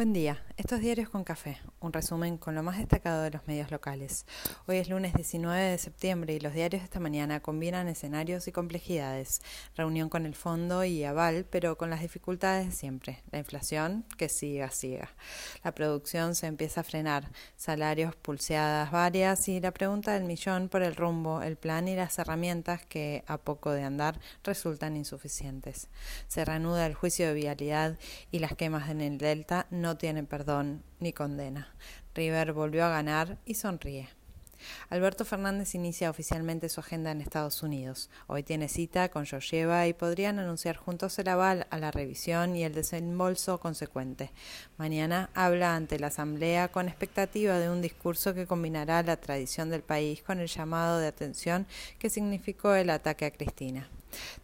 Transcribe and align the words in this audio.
Buen 0.00 0.14
día, 0.14 0.42
estos 0.56 0.80
diarios 0.80 1.10
con 1.10 1.24
café, 1.24 1.58
un 1.78 1.92
resumen 1.92 2.38
con 2.38 2.54
lo 2.54 2.62
más 2.62 2.78
destacado 2.78 3.22
de 3.22 3.32
los 3.32 3.46
medios 3.46 3.70
locales. 3.70 4.24
Hoy 4.66 4.78
es 4.78 4.88
lunes 4.88 5.12
19 5.12 5.60
de 5.60 5.76
septiembre 5.76 6.32
y 6.32 6.40
los 6.40 6.54
diarios 6.54 6.80
de 6.80 6.86
esta 6.86 7.00
mañana 7.00 7.40
combinan 7.40 7.86
escenarios 7.86 8.48
y 8.48 8.52
complejidades, 8.52 9.42
reunión 9.76 10.08
con 10.08 10.24
el 10.24 10.34
fondo 10.34 10.84
y 10.84 11.04
aval, 11.04 11.44
pero 11.50 11.76
con 11.76 11.90
las 11.90 12.00
dificultades 12.00 12.64
de 12.64 12.72
siempre, 12.72 13.22
la 13.30 13.40
inflación 13.40 14.06
que 14.16 14.30
siga, 14.30 14.70
siga. 14.70 15.10
La 15.64 15.74
producción 15.74 16.34
se 16.34 16.46
empieza 16.46 16.80
a 16.80 16.84
frenar, 16.84 17.30
salarios 17.56 18.16
pulseadas 18.16 18.90
varias 18.90 19.48
y 19.48 19.60
la 19.60 19.70
pregunta 19.70 20.14
del 20.14 20.24
millón 20.24 20.70
por 20.70 20.82
el 20.82 20.96
rumbo, 20.96 21.42
el 21.42 21.58
plan 21.58 21.88
y 21.88 21.94
las 21.94 22.18
herramientas 22.18 22.86
que, 22.86 23.22
a 23.26 23.36
poco 23.36 23.70
de 23.72 23.82
andar, 23.82 24.18
resultan 24.44 24.96
insuficientes. 24.96 25.88
Se 26.26 26.42
reanuda 26.42 26.86
el 26.86 26.94
juicio 26.94 27.26
de 27.26 27.34
vialidad 27.34 27.98
y 28.30 28.38
las 28.38 28.56
quemas 28.56 28.88
en 28.88 29.02
el 29.02 29.18
Delta 29.18 29.66
no 29.68 29.89
no 29.90 29.96
tiene 29.96 30.22
perdón 30.22 30.84
ni 31.00 31.12
condena. 31.12 31.74
River 32.14 32.52
volvió 32.52 32.84
a 32.84 32.90
ganar 32.90 33.38
y 33.44 33.54
sonríe. 33.54 34.08
Alberto 34.88 35.24
Fernández 35.24 35.74
inicia 35.74 36.10
oficialmente 36.10 36.68
su 36.68 36.78
agenda 36.78 37.10
en 37.10 37.20
Estados 37.20 37.64
Unidos. 37.64 38.08
Hoy 38.28 38.44
tiene 38.44 38.68
cita 38.68 39.08
con 39.08 39.26
Georgieva 39.26 39.88
y 39.88 39.92
podrían 39.92 40.38
anunciar 40.38 40.76
juntos 40.76 41.18
el 41.18 41.26
aval 41.26 41.66
a 41.70 41.78
la 41.78 41.90
revisión 41.90 42.54
y 42.54 42.62
el 42.62 42.72
desembolso 42.72 43.58
consecuente. 43.58 44.30
Mañana 44.76 45.28
habla 45.34 45.74
ante 45.74 45.98
la 45.98 46.06
Asamblea 46.06 46.68
con 46.68 46.86
expectativa 46.86 47.58
de 47.58 47.68
un 47.68 47.82
discurso 47.82 48.32
que 48.32 48.46
combinará 48.46 49.02
la 49.02 49.16
tradición 49.16 49.70
del 49.70 49.82
país 49.82 50.22
con 50.22 50.38
el 50.38 50.46
llamado 50.46 51.00
de 51.00 51.08
atención 51.08 51.66
que 51.98 52.10
significó 52.10 52.74
el 52.74 52.90
ataque 52.90 53.24
a 53.24 53.32
Cristina. 53.32 53.88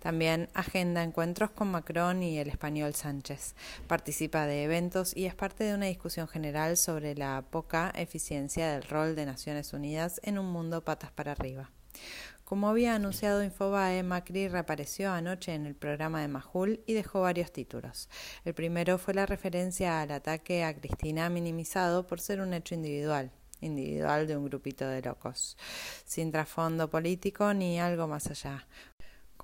También 0.01 0.48
agenda 0.55 1.02
encuentros 1.02 1.51
con 1.51 1.70
Macron 1.70 2.23
y 2.23 2.38
el 2.38 2.48
español 2.48 2.95
Sánchez. 2.95 3.55
Participa 3.87 4.47
de 4.47 4.65
eventos 4.65 5.16
y 5.16 5.27
es 5.27 5.34
parte 5.34 5.65
de 5.65 5.75
una 5.75 5.87
discusión 5.87 6.29
general 6.29 6.77
sobre 6.77 7.15
la 7.15 7.45
poca 7.51 7.92
eficiencia 7.95 8.73
del 8.73 8.83
rol 8.83 9.17
de 9.17 9.27
Naciones 9.27 9.72
Unidas 9.72 10.20
en 10.22 10.39
un 10.39 10.47
mundo 10.47 10.84
patas 10.84 11.11
para 11.11 11.33
arriba. 11.33 11.70
Como 12.44 12.69
había 12.69 12.94
anunciado 12.94 13.42
Infobae, 13.42 14.05
Macri 14.05 14.47
reapareció 14.47 15.11
anoche 15.11 15.53
en 15.53 15.67
el 15.67 15.75
programa 15.75 16.20
de 16.20 16.28
Majul 16.28 16.81
y 16.87 16.92
dejó 16.92 17.22
varios 17.22 17.50
títulos. 17.50 18.09
El 18.44 18.55
primero 18.55 18.98
fue 18.98 19.14
la 19.14 19.27
referencia 19.27 20.00
al 20.00 20.12
ataque 20.12 20.62
a 20.62 20.72
Cristina 20.72 21.28
minimizado 21.28 22.06
por 22.06 22.20
ser 22.20 22.41
un 22.41 22.55
hecho 22.55 22.77
individual 22.77 23.33
individual 23.61 24.27
de 24.27 24.37
un 24.37 24.44
grupito 24.44 24.87
de 24.87 25.03
locos, 25.03 25.56
sin 26.05 26.31
trasfondo 26.31 26.91
político 26.91 27.55
ni 27.55 27.81
algo 27.81 28.06
más 28.06 28.27
allá 28.28 28.67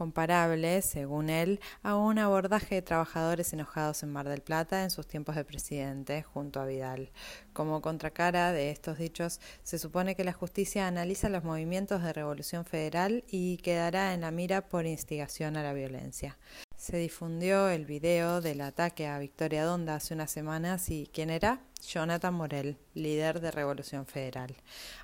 comparable, 0.02 0.82
según 0.82 1.30
él, 1.30 1.60
a 1.84 1.94
un 1.94 2.18
abordaje 2.18 2.74
de 2.74 2.82
trabajadores 2.82 3.52
enojados 3.52 4.02
en 4.02 4.10
Mar 4.10 4.28
del 4.28 4.42
Plata 4.42 4.82
en 4.82 4.90
sus 4.90 5.06
tiempos 5.06 5.36
de 5.36 5.44
presidente, 5.44 6.24
junto 6.24 6.60
a 6.60 6.66
Vidal. 6.66 7.12
Como 7.52 7.80
contracara 7.80 8.50
de 8.50 8.72
estos 8.72 8.98
dichos, 8.98 9.40
se 9.62 9.78
supone 9.78 10.16
que 10.16 10.24
la 10.24 10.32
justicia 10.32 10.88
analiza 10.88 11.28
los 11.28 11.44
movimientos 11.44 12.02
de 12.02 12.12
revolución 12.12 12.64
federal 12.64 13.22
y 13.30 13.58
quedará 13.58 14.12
en 14.12 14.22
la 14.22 14.32
mira 14.32 14.68
por 14.68 14.86
instigación 14.86 15.56
a 15.56 15.62
la 15.62 15.72
violencia. 15.72 16.36
Se 16.82 16.96
difundió 16.96 17.68
el 17.68 17.86
video 17.86 18.40
del 18.40 18.60
ataque 18.60 19.06
a 19.06 19.20
Victoria 19.20 19.64
Donda 19.64 19.94
hace 19.94 20.14
unas 20.14 20.32
semanas 20.32 20.90
y 20.90 21.08
¿quién 21.14 21.30
era? 21.30 21.60
Jonathan 21.80 22.34
Morel, 22.34 22.76
líder 22.94 23.38
de 23.38 23.52
Revolución 23.52 24.04
Federal. 24.04 24.56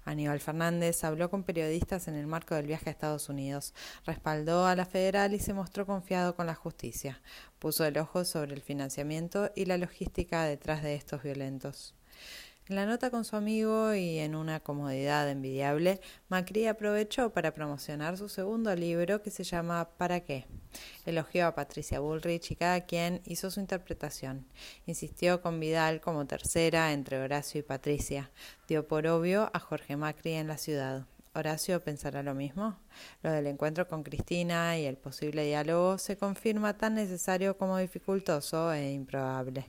Aníbal 0.04 0.40
Fernández 0.40 1.04
habló 1.04 1.30
con 1.30 1.44
periodistas 1.44 2.08
en 2.08 2.16
el 2.16 2.26
marco 2.26 2.56
del 2.56 2.66
viaje 2.66 2.90
a 2.90 2.92
Estados 2.92 3.28
Unidos, 3.28 3.74
respaldó 4.04 4.66
a 4.66 4.74
la 4.74 4.86
federal 4.86 5.34
y 5.34 5.38
se 5.38 5.54
mostró 5.54 5.86
confiado 5.86 6.34
con 6.34 6.48
la 6.48 6.56
justicia. 6.56 7.22
Puso 7.60 7.84
el 7.84 7.96
ojo 7.98 8.24
sobre 8.24 8.54
el 8.54 8.60
financiamiento 8.62 9.52
y 9.54 9.66
la 9.66 9.78
logística 9.78 10.42
detrás 10.46 10.82
de 10.82 10.96
estos 10.96 11.22
violentos. 11.22 11.94
En 12.69 12.77
la 12.77 12.84
nota 12.84 13.11
con 13.11 13.24
su 13.24 13.34
amigo 13.34 13.94
y 13.94 14.19
en 14.19 14.34
una 14.34 14.61
comodidad 14.61 15.27
envidiable, 15.30 16.02
Macri 16.28 16.66
aprovechó 16.66 17.33
para 17.33 17.55
promocionar 17.55 18.19
su 18.19 18.28
segundo 18.28 18.74
libro 18.77 19.23
que 19.23 19.30
se 19.30 19.42
llama 19.42 19.89
¿Para 19.96 20.20
qué? 20.20 20.45
Elogió 21.06 21.46
a 21.46 21.55
Patricia 21.55 22.01
Bullrich 22.01 22.51
y 22.51 22.56
cada 22.56 22.83
quien 22.83 23.23
hizo 23.24 23.51
su 23.51 23.61
interpretación. 23.61 24.45
Insistió 24.84 25.40
con 25.40 25.58
Vidal 25.58 26.02
como 26.02 26.27
tercera 26.27 26.92
entre 26.92 27.18
Horacio 27.18 27.61
y 27.61 27.62
Patricia. 27.62 28.30
Dio 28.68 28.86
por 28.86 29.06
obvio 29.06 29.50
a 29.55 29.61
Jorge 29.61 29.96
Macri 29.96 30.35
en 30.35 30.48
la 30.48 30.58
ciudad. 30.58 31.06
Horacio 31.34 31.80
pensará 31.83 32.22
lo 32.22 32.34
mismo. 32.34 32.78
Lo 33.22 33.30
del 33.30 33.46
encuentro 33.46 33.86
con 33.86 34.02
Cristina 34.02 34.78
y 34.78 34.86
el 34.86 34.96
posible 34.96 35.44
diálogo 35.44 35.98
se 35.98 36.16
confirma 36.16 36.77
tan 36.77 36.94
necesario 36.94 37.56
como 37.56 37.78
dificultoso 37.78 38.72
e 38.72 38.92
improbable. 38.92 39.67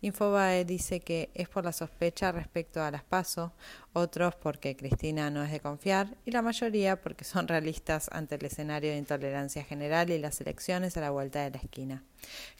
Infobae 0.00 0.64
dice 0.64 1.00
que 1.00 1.30
es 1.34 1.48
por 1.48 1.64
la 1.64 1.72
sospecha 1.72 2.32
respecto 2.32 2.82
a 2.82 2.90
las 2.90 3.04
PASO, 3.04 3.52
otros 3.94 4.34
porque 4.34 4.76
Cristina 4.76 5.30
no 5.30 5.42
es 5.42 5.50
de 5.50 5.60
confiar 5.60 6.16
y 6.26 6.32
la 6.32 6.42
mayoría 6.42 7.00
porque 7.00 7.24
son 7.24 7.48
realistas 7.48 8.10
ante 8.12 8.34
el 8.34 8.44
escenario 8.44 8.90
de 8.90 8.98
intolerancia 8.98 9.64
general 9.64 10.10
y 10.10 10.18
las 10.18 10.40
elecciones 10.40 10.96
a 10.96 11.00
la 11.00 11.10
vuelta 11.10 11.42
de 11.42 11.52
la 11.52 11.58
esquina. 11.58 12.04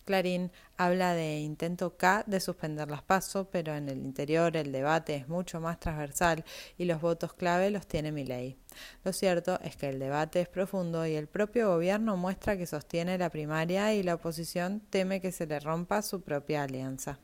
Clarín 0.05 0.53
habla 0.77 1.15
de 1.15 1.41
intento 1.41 1.97
K 1.97 2.25
de 2.27 2.41
suspender 2.41 2.91
las 2.91 3.03
PASO, 3.03 3.51
pero 3.51 3.75
en 3.75 3.89
el 3.89 3.99
interior 3.99 4.57
el 4.57 4.73
debate 4.73 5.17
es 5.17 5.29
mucho 5.29 5.61
más 5.61 5.81
transversal 5.81 6.45
y 6.79 6.85
los 6.85 7.01
votos 7.01 7.35
clave 7.35 7.71
los 7.71 7.87
tiene 7.87 8.13
mi 8.13 8.25
ley. 8.25 8.57
Lo 9.03 9.13
cierto 9.13 9.59
es 9.63 9.77
que 9.77 9.89
el 9.89 9.99
debate 9.99 10.41
es 10.41 10.49
profundo 10.49 11.07
y 11.07 11.15
el 11.15 11.27
propio 11.27 11.69
gobierno 11.69 12.17
muestra 12.17 12.57
que 12.57 12.67
sostiene 12.67 13.19
la 13.19 13.31
primaria 13.31 13.95
y 13.95 14.03
la 14.03 14.15
oposición 14.15 14.81
teme 14.91 15.21
que 15.21 15.33
se 15.33 15.47
le 15.47 15.59
rompa 15.61 16.03
su 16.03 16.23
propia 16.23 16.63
alianza. 16.63 17.19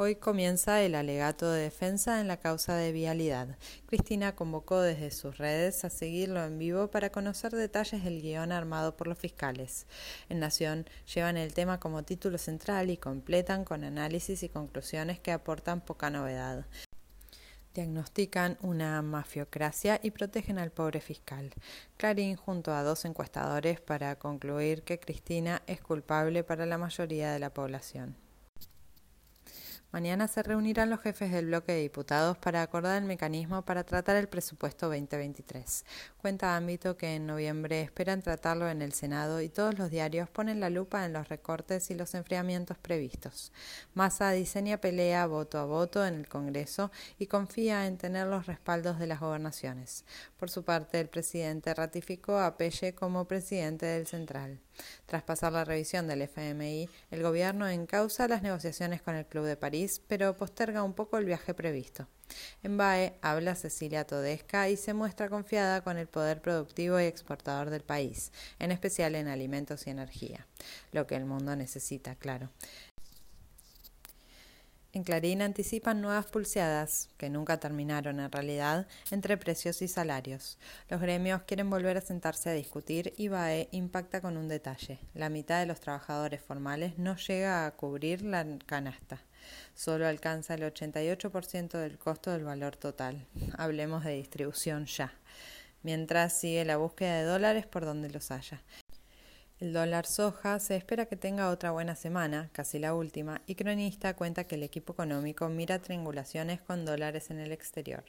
Hoy 0.00 0.14
comienza 0.14 0.80
el 0.80 0.94
alegato 0.94 1.50
de 1.50 1.62
defensa 1.62 2.20
en 2.20 2.28
la 2.28 2.36
causa 2.36 2.76
de 2.76 2.92
vialidad. 2.92 3.58
Cristina 3.86 4.36
convocó 4.36 4.80
desde 4.80 5.10
sus 5.10 5.38
redes 5.38 5.84
a 5.84 5.90
seguirlo 5.90 6.44
en 6.44 6.56
vivo 6.56 6.86
para 6.86 7.10
conocer 7.10 7.50
detalles 7.50 8.04
del 8.04 8.22
guion 8.22 8.52
armado 8.52 8.96
por 8.96 9.08
los 9.08 9.18
fiscales. 9.18 9.88
En 10.28 10.38
Nación 10.38 10.86
llevan 11.12 11.36
el 11.36 11.52
tema 11.52 11.80
como 11.80 12.04
título 12.04 12.38
central 12.38 12.90
y 12.90 12.96
completan 12.96 13.64
con 13.64 13.82
análisis 13.82 14.44
y 14.44 14.48
conclusiones 14.48 15.18
que 15.18 15.32
aportan 15.32 15.80
poca 15.80 16.10
novedad 16.10 16.64
diagnostican 17.74 18.56
una 18.60 19.02
mafiocracia 19.02 20.00
y 20.02 20.10
protegen 20.10 20.58
al 20.58 20.72
pobre 20.72 21.00
fiscal. 21.00 21.52
Clarín 21.96 22.34
junto 22.34 22.72
a 22.72 22.82
dos 22.82 23.04
encuestadores 23.04 23.80
para 23.80 24.16
concluir 24.16 24.82
que 24.82 24.98
Cristina 24.98 25.62
es 25.68 25.80
culpable 25.80 26.42
para 26.42 26.66
la 26.66 26.78
mayoría 26.78 27.32
de 27.32 27.38
la 27.38 27.54
población. 27.54 28.27
Mañana 29.90 30.28
se 30.28 30.42
reunirán 30.42 30.90
los 30.90 31.00
jefes 31.00 31.32
del 31.32 31.46
bloque 31.46 31.72
de 31.72 31.80
diputados 31.80 32.36
para 32.36 32.60
acordar 32.60 33.00
el 33.00 33.08
mecanismo 33.08 33.62
para 33.62 33.84
tratar 33.84 34.16
el 34.16 34.28
presupuesto 34.28 34.88
2023. 34.88 35.86
Cuenta 36.18 36.56
ámbito 36.56 36.98
que 36.98 37.14
en 37.14 37.26
noviembre 37.26 37.80
esperan 37.80 38.20
tratarlo 38.20 38.68
en 38.68 38.82
el 38.82 38.92
Senado 38.92 39.40
y 39.40 39.48
todos 39.48 39.78
los 39.78 39.90
diarios 39.90 40.28
ponen 40.28 40.60
la 40.60 40.68
lupa 40.68 41.06
en 41.06 41.14
los 41.14 41.30
recortes 41.30 41.90
y 41.90 41.94
los 41.94 42.14
enfriamientos 42.14 42.76
previstos. 42.76 43.50
Massa 43.94 44.30
diseña 44.32 44.76
pelea 44.76 45.26
voto 45.26 45.58
a 45.58 45.64
voto 45.64 46.04
en 46.06 46.16
el 46.16 46.28
Congreso 46.28 46.90
y 47.18 47.26
confía 47.26 47.86
en 47.86 47.96
tener 47.96 48.26
los 48.26 48.44
respaldos 48.44 48.98
de 48.98 49.06
las 49.06 49.20
gobernaciones. 49.20 50.04
Por 50.36 50.50
su 50.50 50.64
parte, 50.64 51.00
el 51.00 51.08
presidente 51.08 51.72
ratificó 51.72 52.38
a 52.38 52.58
Pelle 52.58 52.94
como 52.94 53.24
presidente 53.24 53.86
del 53.86 54.06
Central. 54.06 54.60
Tras 55.06 55.22
pasar 55.22 55.52
la 55.52 55.64
revisión 55.64 56.06
del 56.06 56.22
FMI, 56.22 56.88
el 57.10 57.22
gobierno 57.22 57.68
encausa 57.68 58.28
las 58.28 58.42
negociaciones 58.42 59.02
con 59.02 59.14
el 59.14 59.26
Club 59.26 59.44
de 59.44 59.56
París, 59.56 60.00
pero 60.06 60.36
posterga 60.36 60.82
un 60.82 60.94
poco 60.94 61.18
el 61.18 61.24
viaje 61.24 61.54
previsto. 61.54 62.06
En 62.62 62.76
BAE 62.76 63.14
habla 63.22 63.54
Cecilia 63.54 64.06
Todesca 64.06 64.68
y 64.68 64.76
se 64.76 64.92
muestra 64.94 65.28
confiada 65.28 65.82
con 65.82 65.96
el 65.96 66.08
poder 66.08 66.42
productivo 66.42 67.00
y 67.00 67.04
exportador 67.04 67.70
del 67.70 67.82
país, 67.82 68.32
en 68.58 68.70
especial 68.70 69.14
en 69.14 69.28
alimentos 69.28 69.86
y 69.86 69.90
energía, 69.90 70.46
lo 70.92 71.06
que 71.06 71.16
el 71.16 71.24
mundo 71.24 71.56
necesita, 71.56 72.16
claro. 72.16 72.50
En 74.98 75.04
Clarín 75.04 75.42
anticipan 75.42 76.00
nuevas 76.00 76.26
pulseadas, 76.26 77.08
que 77.18 77.30
nunca 77.30 77.60
terminaron 77.60 78.18
en 78.18 78.32
realidad, 78.32 78.88
entre 79.12 79.36
precios 79.36 79.80
y 79.80 79.86
salarios. 79.86 80.58
Los 80.88 81.00
gremios 81.00 81.42
quieren 81.42 81.70
volver 81.70 81.96
a 81.96 82.00
sentarse 82.00 82.50
a 82.50 82.54
discutir 82.54 83.14
y 83.16 83.28
BAE 83.28 83.68
impacta 83.70 84.20
con 84.20 84.36
un 84.36 84.48
detalle. 84.48 84.98
La 85.14 85.28
mitad 85.28 85.60
de 85.60 85.66
los 85.66 85.78
trabajadores 85.78 86.42
formales 86.42 86.98
no 86.98 87.14
llega 87.14 87.64
a 87.64 87.70
cubrir 87.76 88.22
la 88.22 88.44
canasta. 88.66 89.22
Solo 89.72 90.08
alcanza 90.08 90.54
el 90.54 90.62
88% 90.62 91.78
del 91.78 91.96
costo 91.96 92.32
del 92.32 92.42
valor 92.42 92.74
total. 92.74 93.24
Hablemos 93.56 94.02
de 94.02 94.16
distribución 94.16 94.86
ya. 94.86 95.12
Mientras 95.84 96.40
sigue 96.40 96.64
la 96.64 96.76
búsqueda 96.76 97.18
de 97.18 97.22
dólares 97.22 97.66
por 97.68 97.84
donde 97.84 98.10
los 98.10 98.32
haya. 98.32 98.64
El 99.60 99.72
dólar 99.72 100.06
soja 100.06 100.60
se 100.60 100.76
espera 100.76 101.06
que 101.06 101.16
tenga 101.16 101.50
otra 101.50 101.72
buena 101.72 101.96
semana, 101.96 102.48
casi 102.52 102.78
la 102.78 102.94
última, 102.94 103.42
y 103.44 103.56
Cronista 103.56 104.14
cuenta 104.14 104.44
que 104.44 104.54
el 104.54 104.62
equipo 104.62 104.92
económico 104.92 105.48
mira 105.48 105.80
triangulaciones 105.80 106.60
con 106.60 106.84
dólares 106.84 107.30
en 107.30 107.40
el 107.40 107.50
exterior. 107.50 108.04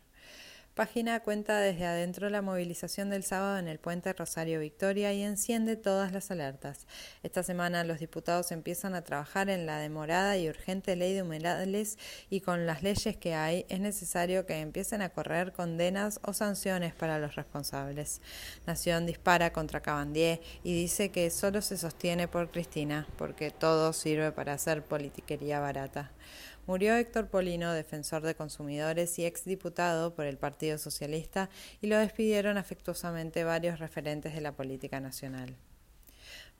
Página 0.79 1.19
cuenta 1.19 1.59
desde 1.59 1.85
adentro 1.85 2.29
la 2.29 2.41
movilización 2.41 3.09
del 3.09 3.23
sábado 3.25 3.57
en 3.57 3.67
el 3.67 3.79
puente 3.79 4.13
Rosario 4.13 4.61
Victoria 4.61 5.11
y 5.11 5.23
enciende 5.23 5.75
todas 5.75 6.13
las 6.13 6.31
alertas. 6.31 6.87
Esta 7.21 7.43
semana 7.43 7.83
los 7.83 7.99
diputados 7.99 8.53
empiezan 8.53 8.95
a 8.95 9.01
trabajar 9.01 9.49
en 9.49 9.65
la 9.65 9.79
demorada 9.79 10.37
y 10.37 10.47
urgente 10.47 10.95
ley 10.95 11.13
de 11.13 11.23
humedales 11.23 11.97
y 12.29 12.39
con 12.39 12.65
las 12.65 12.81
leyes 12.81 13.17
que 13.17 13.35
hay 13.35 13.65
es 13.67 13.81
necesario 13.81 14.45
que 14.45 14.61
empiecen 14.61 15.01
a 15.01 15.09
correr 15.09 15.51
condenas 15.51 16.21
o 16.23 16.31
sanciones 16.31 16.93
para 16.93 17.19
los 17.19 17.35
responsables. 17.35 18.21
Nación 18.65 19.05
dispara 19.05 19.51
contra 19.51 19.81
Cabandier 19.81 20.39
y 20.63 20.73
dice 20.73 21.11
que 21.11 21.29
solo 21.29 21.61
se 21.61 21.77
sostiene 21.77 22.29
por 22.29 22.51
Cristina, 22.51 23.05
porque 23.17 23.51
todo 23.51 23.91
sirve 23.91 24.31
para 24.31 24.53
hacer 24.53 24.81
politiquería 24.81 25.59
barata. 25.59 26.13
Murió 26.69 26.95
Héctor 26.95 27.29
Polino, 27.29 27.73
defensor 27.73 28.21
de 28.21 28.35
consumidores 28.35 29.17
y 29.17 29.25
exdiputado 29.25 30.13
por 30.13 30.27
el 30.27 30.37
Socialista, 30.77 31.49
y 31.81 31.87
lo 31.87 31.97
despidieron 31.97 32.57
afectuosamente 32.57 33.43
varios 33.43 33.79
referentes 33.79 34.33
de 34.33 34.41
la 34.41 34.51
política 34.51 34.99
nacional. 34.99 35.55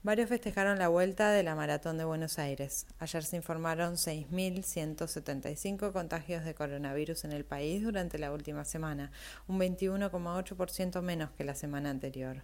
Varios 0.02 0.30
festejaron 0.30 0.80
la 0.80 0.88
vuelta 0.88 1.30
de 1.32 1.44
la 1.44 1.56
Maratón 1.56 1.98
de 1.98 2.06
Buenos 2.06 2.40
Aires. 2.40 2.88
Ayer 3.00 3.22
se 3.22 3.36
informaron 3.36 3.96
6.175 3.96 5.92
contagios 5.92 6.46
de 6.46 6.56
coronavirus 6.56 7.26
en 7.26 7.34
el 7.34 7.44
país 7.44 7.84
durante 7.84 8.18
la 8.18 8.32
última 8.32 8.64
semana, 8.64 9.12
un 9.50 9.60
21,8% 9.60 11.02
menos 11.02 11.32
que 11.32 11.44
la 11.44 11.54
semana 11.54 11.90
anterior. 11.90 12.44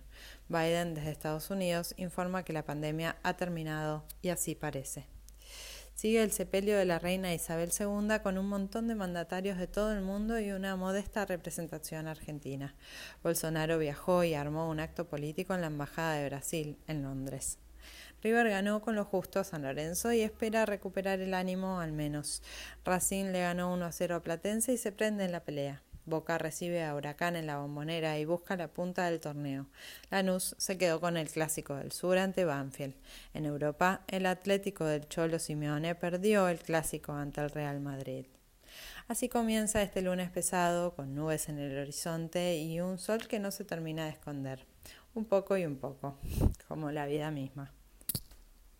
Biden 0.49 0.95
desde 0.95 1.11
Estados 1.11 1.49
Unidos 1.49 1.93
informa 1.95 2.43
que 2.43 2.51
la 2.51 2.65
pandemia 2.65 3.15
ha 3.23 3.37
terminado 3.37 4.03
y 4.21 4.29
así 4.29 4.53
parece. 4.53 5.14
Sigue 5.95 6.21
el 6.21 6.33
sepelio 6.33 6.77
de 6.77 6.83
la 6.83 6.99
reina 6.99 7.33
Isabel 7.33 7.71
II 7.71 8.19
con 8.21 8.37
un 8.37 8.49
montón 8.49 8.89
de 8.89 8.95
mandatarios 8.95 9.57
de 9.57 9.67
todo 9.67 9.93
el 9.93 10.01
mundo 10.01 10.37
y 10.37 10.51
una 10.51 10.75
modesta 10.75 11.25
representación 11.25 12.07
argentina. 12.07 12.75
Bolsonaro 13.23 13.79
viajó 13.79 14.25
y 14.25 14.33
armó 14.33 14.69
un 14.69 14.81
acto 14.81 15.07
político 15.07 15.55
en 15.55 15.61
la 15.61 15.67
Embajada 15.67 16.15
de 16.15 16.25
Brasil, 16.25 16.77
en 16.87 17.01
Londres. 17.01 17.59
River 18.21 18.49
ganó 18.49 18.81
con 18.81 18.95
lo 18.95 19.05
justo 19.05 19.39
a 19.39 19.45
San 19.45 19.61
Lorenzo 19.61 20.11
y 20.11 20.19
espera 20.19 20.65
recuperar 20.65 21.21
el 21.21 21.33
ánimo 21.33 21.79
al 21.79 21.93
menos. 21.93 22.43
Racing 22.83 23.31
le 23.31 23.39
ganó 23.39 23.71
1 23.73 23.85
a 23.85 23.91
0 23.93 24.15
a 24.15 24.21
Platense 24.21 24.73
y 24.73 24.77
se 24.77 24.91
prende 24.91 25.23
en 25.23 25.31
la 25.31 25.45
pelea. 25.45 25.81
Boca 26.05 26.37
recibe 26.37 26.83
a 26.83 26.93
Huracán 26.95 27.35
en 27.35 27.47
la 27.47 27.57
bombonera 27.57 28.17
y 28.19 28.25
busca 28.25 28.55
la 28.55 28.67
punta 28.67 29.09
del 29.09 29.19
torneo. 29.19 29.67
Lanús 30.11 30.55
se 30.57 30.77
quedó 30.77 31.01
con 31.01 31.17
el 31.17 31.29
clásico 31.29 31.75
del 31.75 31.91
sur 31.91 32.17
ante 32.17 32.45
Banfield. 32.45 32.95
En 33.33 33.45
Europa, 33.45 34.01
el 34.07 34.25
Atlético 34.25 34.85
del 34.85 35.07
Cholo 35.07 35.39
Simeone 35.39 35.95
perdió 35.95 36.47
el 36.47 36.59
clásico 36.59 37.13
ante 37.13 37.41
el 37.41 37.49
Real 37.49 37.79
Madrid. 37.79 38.25
Así 39.07 39.29
comienza 39.29 39.81
este 39.81 40.01
lunes 40.01 40.29
pesado, 40.31 40.95
con 40.95 41.15
nubes 41.15 41.49
en 41.49 41.59
el 41.59 41.77
horizonte 41.77 42.57
y 42.57 42.81
un 42.81 42.97
sol 42.97 43.27
que 43.27 43.39
no 43.39 43.51
se 43.51 43.63
termina 43.63 44.05
de 44.05 44.11
esconder. 44.11 44.65
Un 45.13 45.25
poco 45.25 45.57
y 45.57 45.65
un 45.65 45.77
poco, 45.77 46.17
como 46.67 46.91
la 46.91 47.05
vida 47.05 47.31
misma. 47.31 47.71